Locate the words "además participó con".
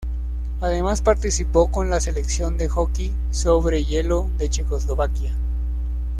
0.61-1.91